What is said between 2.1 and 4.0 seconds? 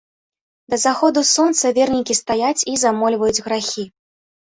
стаяць і замольваюць грахі.